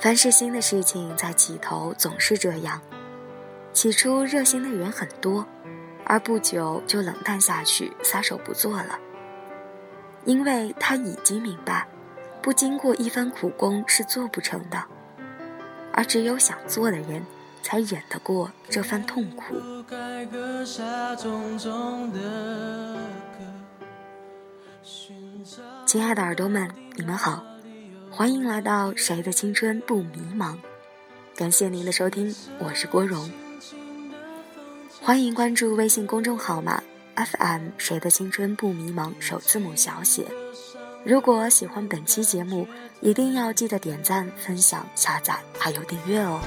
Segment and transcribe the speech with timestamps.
[0.00, 2.80] 凡是新的事情，在起头总是这样。
[3.72, 5.44] 起初热心的人很多，
[6.04, 8.98] 而不久就冷淡下去，撒手不做了。
[10.24, 11.88] 因为他已经明白，
[12.40, 14.84] 不经过一番苦功是做不成的，
[15.92, 17.24] 而只有想做的人，
[17.62, 19.56] 才忍得过这番痛苦。
[25.84, 27.47] 亲爱的耳朵们，你们好。
[28.18, 30.56] 欢迎来到谁的青春不迷茫？
[31.36, 33.30] 感谢您的收听，我是郭荣。
[35.00, 36.82] 欢迎关注微信公众号码
[37.14, 40.26] FM 谁的青春不迷茫首字母小写。
[41.04, 42.66] 如果喜欢本期节目，
[43.00, 46.40] 一定要记得点赞、分享、下载还有订阅哦。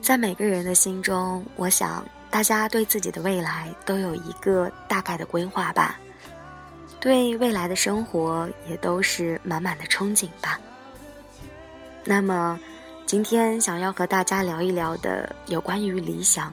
[0.00, 2.04] 在每个人的心中，我想。
[2.32, 6.00] 大家对自己的未来都有一个大概的规划吧，
[6.98, 10.58] 对未来的生活也都是满满的憧憬吧。
[12.04, 12.58] 那么，
[13.04, 16.52] 今天想要和大家聊一聊的，有关于理想，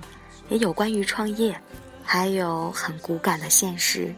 [0.50, 1.58] 也有关于创业，
[2.04, 4.14] 还有很骨感的现实。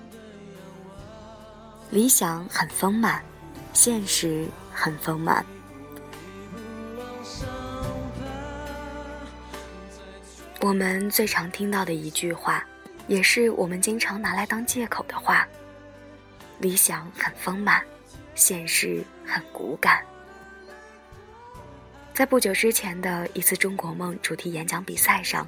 [1.92, 3.24] 理想很丰满，
[3.72, 5.46] 现实很丰满。
[10.62, 12.64] 我们最常听到的一句话，
[13.08, 15.48] 也是我们经常拿来当借口的话：
[16.60, 17.84] 理想很丰满，
[18.36, 20.06] 现实很骨感。
[22.14, 25.48] 在不久之前的一次中国梦主题演讲比赛上，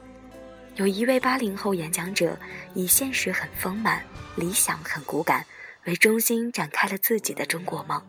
[0.77, 2.35] 有一位八零后演讲者
[2.73, 4.03] 以“现实很丰满，
[4.35, 5.45] 理想很骨感”
[5.85, 8.01] 为中心展开了自己的中国梦。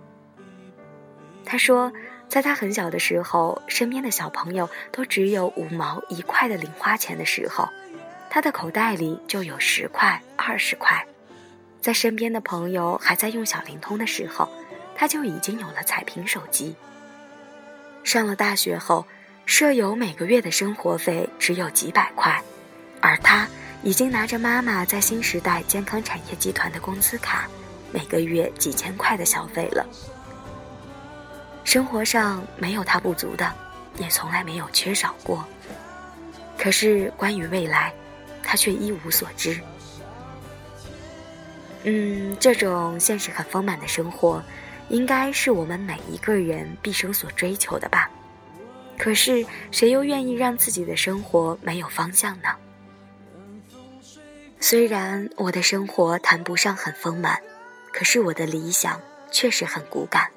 [1.44, 1.92] 他说。
[2.34, 7.68] 在他很小的时候，身边的小朋友都只有五毛一块的零花钱的时候，
[8.28, 11.06] 他的口袋里就有十块、二十块。
[11.80, 14.48] 在身边的朋友还在用小灵通的时候，
[14.96, 16.74] 他就已经有了彩屏手机。
[18.02, 19.06] 上了大学后，
[19.46, 22.42] 舍友每个月的生活费只有几百块，
[23.00, 23.46] 而他
[23.84, 27.48] 已经拿着妈妈在新时代健康产业集团的工资卡，
[27.92, 29.86] 每个月几千块的消费了。
[31.64, 33.52] 生活上没有他不足的，
[33.98, 35.44] 也从来没有缺少过。
[36.56, 37.92] 可是关于未来，
[38.42, 39.58] 他却一无所知。
[41.82, 44.42] 嗯，这种现实很丰满的生活，
[44.88, 48.08] 应该是我们每一个人毕生所追求的吧？
[48.96, 52.48] 可是谁又愿意让自己的生活没有方向呢？
[54.60, 57.38] 虽然我的生活谈不上很丰满，
[57.92, 59.00] 可是我的理想
[59.30, 60.30] 确实很骨感。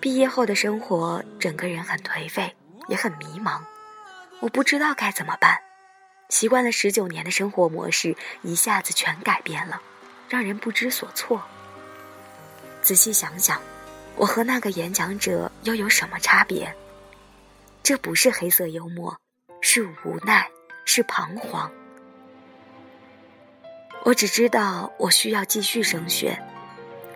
[0.00, 2.56] 毕业后的生活，整个人很颓废，
[2.88, 3.60] 也很迷茫。
[4.40, 5.58] 我不知道该怎么办。
[6.30, 9.82] 习惯了十九年的生活模式，一下子全改变了，
[10.28, 11.42] 让人不知所措。
[12.80, 13.60] 仔细想想，
[14.16, 16.74] 我和那个演讲者又有什么差别？
[17.82, 19.14] 这不是黑色幽默，
[19.60, 20.48] 是无奈，
[20.86, 21.70] 是彷徨。
[24.04, 26.40] 我只知道，我需要继续升学。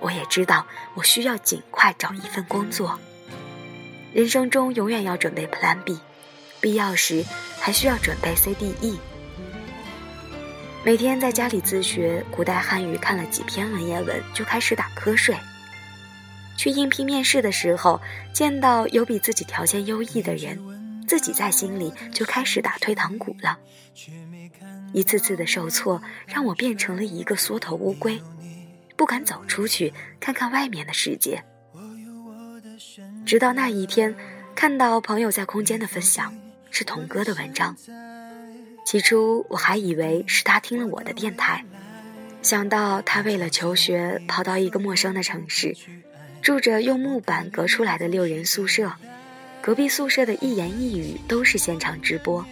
[0.04, 3.00] 我也知道，我需要尽快找一份工作。
[4.12, 5.98] 人生中永远要准备 Plan B，
[6.60, 7.24] 必要时
[7.58, 8.98] 还需要准备 C、D、E。
[10.84, 15.34] 每天在家里自学古代汉语，看了几篇文言文就开始打瞌睡。
[16.54, 17.98] 去应聘面试的时候，
[18.34, 23.58] 见到有比自己条件优异的人，自己在心里就开始打退堂鼓了。
[24.92, 28.20] 一次次的受挫，让我变成了一个缩头乌龟。
[28.96, 31.42] 不敢走出去看看外面的世界，
[33.26, 34.14] 直到那一天，
[34.54, 36.34] 看到朋友在空间的分享
[36.70, 37.76] 是童哥的文章。
[38.86, 41.64] 起初我还以为是他听了我的电台，
[42.42, 45.74] 想到他为了求学跑到一个陌生的城市，
[46.42, 48.92] 住着用木板隔出来的六人宿舍，
[49.62, 52.44] 隔壁宿舍的一言一语都是现场直播，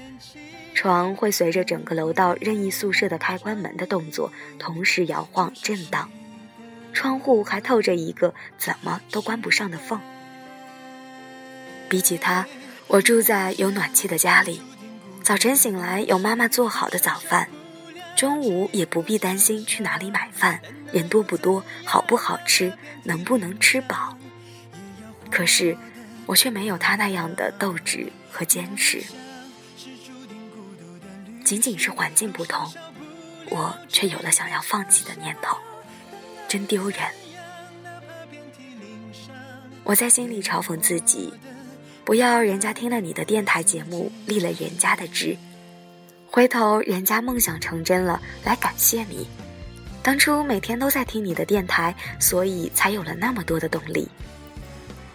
[0.75, 6.11] 床会随着整个楼道任意宿舍的开关门的动作同时摇晃震荡。
[6.93, 10.01] 窗户还透着一个怎么都关不上的缝。
[11.89, 12.47] 比起他，
[12.87, 14.63] 我住在有暖气的家里，
[15.23, 17.49] 早晨醒来有妈妈做好的早饭，
[18.17, 20.61] 中午也不必担心去哪里买饭，
[20.93, 22.73] 人多不多，好不好吃，
[23.05, 24.17] 能不能吃饱。
[25.31, 25.77] 可是，
[26.27, 29.03] 我却没有他那样的斗志和坚持。
[31.45, 32.73] 仅仅是环境不同，
[33.51, 35.59] 我却有了想要放弃的念头。
[36.53, 36.99] 真丢人！
[39.85, 41.33] 我在心里嘲讽自己，
[42.05, 45.35] 不要人家听了你的电台节目立了人家的志，
[46.27, 49.27] 回头人家梦想成真了来感谢你，
[50.03, 54.07] 当初每天都在听你的电台，所以才有了那么多的动力。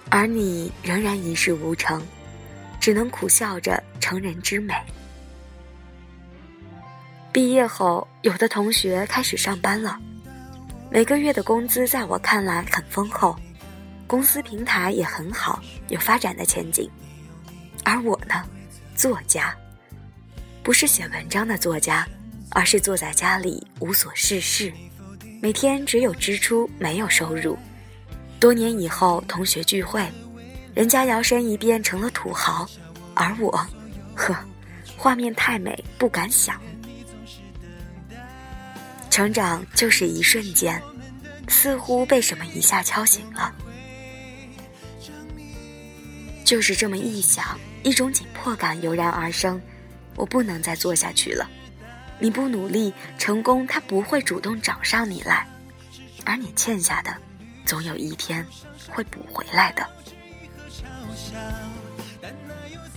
[0.09, 2.01] 而你仍然一事无成，
[2.79, 4.73] 只能苦笑着成人之美。
[7.31, 9.99] 毕业后，有的同学开始上班了，
[10.89, 13.35] 每个月的工资在我看来很丰厚，
[14.07, 16.89] 公司平台也很好，有发展的前景。
[17.83, 18.43] 而我呢，
[18.95, 19.53] 作家，
[20.63, 22.07] 不是写文章的作家，
[22.51, 24.71] 而是坐在家里无所事事，
[25.41, 27.57] 每天只有支出没有收入。
[28.39, 30.09] 多年以后，同学聚会，
[30.73, 32.65] 人家摇身一变成了土豪，
[33.13, 33.51] 而我，
[34.15, 34.33] 呵，
[34.95, 36.59] 画面太美，不敢想。
[39.17, 40.79] 成长就是一瞬间，
[41.47, 43.51] 似乎被什么一下敲醒了，
[46.45, 47.59] 就是这么一想。
[47.81, 49.59] 一种紧迫感油然而生，
[50.15, 51.49] 我不能再做下去了。
[52.19, 55.47] 你不努力，成功它不会主动找上你来，
[56.23, 57.11] 而你欠下的，
[57.65, 58.45] 总有一天
[58.87, 59.83] 会补回来的。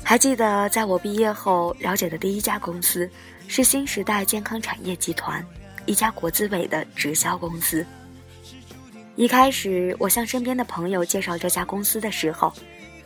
[0.04, 3.10] 还记得在我毕业后了解的第一家公司，
[3.48, 5.42] 是新时代健康产业集团，
[5.86, 7.84] 一家国资委的直销公司。
[9.16, 12.52] 一开始，我向身边的朋友介绍这家公司的时候。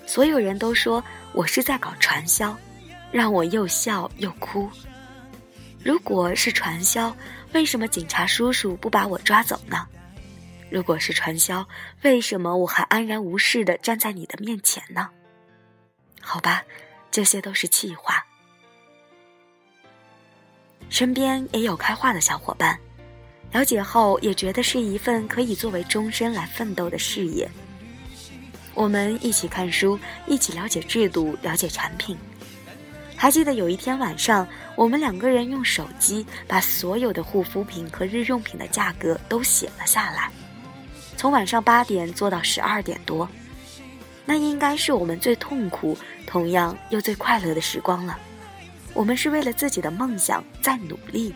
[0.07, 2.55] 所有人都说我是在搞传销，
[3.11, 4.69] 让我又笑又哭。
[5.83, 7.17] 如果是传销，
[7.55, 9.87] 为什么警察叔叔不把我抓走呢？
[10.71, 11.67] 如果是传销，
[12.03, 15.09] 为什么我还安然无事的站在你的面前呢？
[16.21, 16.63] 好吧，
[17.11, 18.27] 这些都是气话。
[20.89, 22.79] 身边也有开化的小伙伴，
[23.53, 27.49] 了解后也觉得是一份可以作为终身来奋斗的事业。
[28.75, 32.17] 我们一起看书，一起了解制度，了解产品。
[33.17, 34.47] 还记得有一天晚上，
[34.77, 40.31] 我们两个人用手机把所有的护肤品和日用品的价格都写了下来，
[41.17, 43.29] 从晚上八点做到十二点多。
[44.27, 45.97] 那应该是我们最痛苦，
[46.27, 48.19] 同样又最快乐的时光了。
[48.95, 51.35] 我们是为了自己的梦想在努力。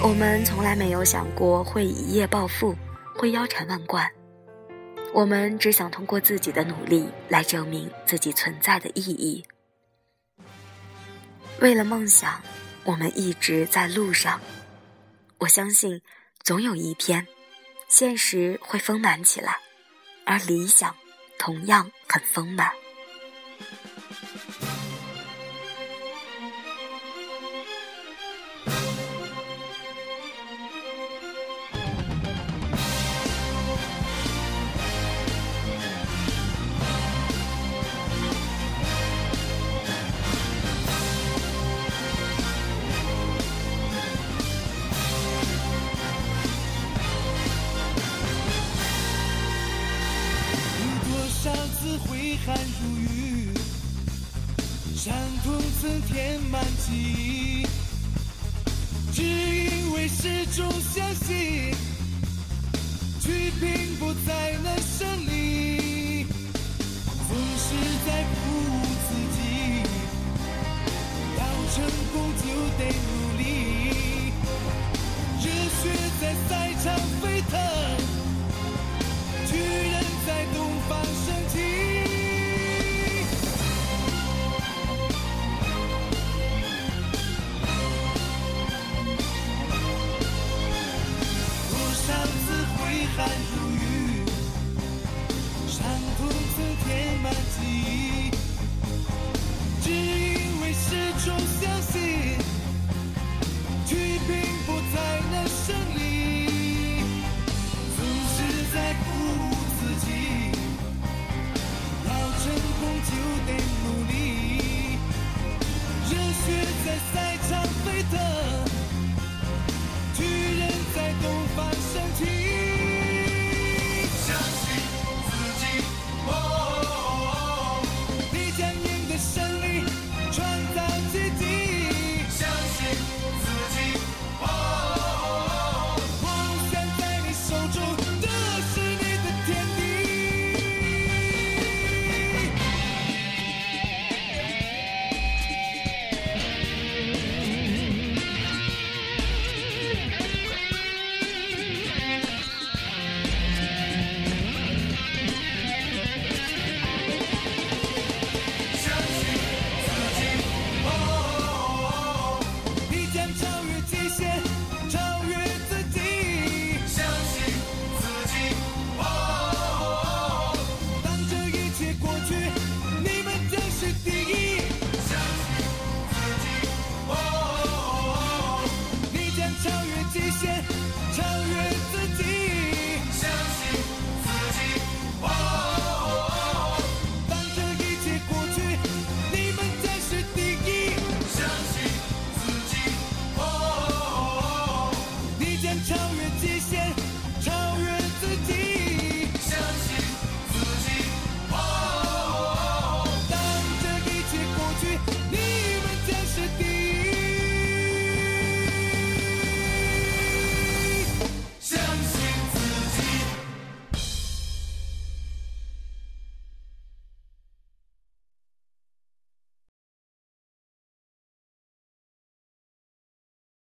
[0.00, 2.76] 我们从来没有想过会一夜暴富，
[3.16, 4.08] 会腰缠万贯。
[5.12, 9.44] 我们只想通过自己的努力来证明自己存在的意义。
[11.60, 12.40] 为了梦想，
[12.84, 14.38] 我们一直在路上。
[15.38, 16.00] 我相信，
[16.42, 17.26] 总有一天，
[17.88, 19.56] 现实会丰满起来，
[20.24, 20.94] 而理想
[21.38, 22.85] 同样很丰满。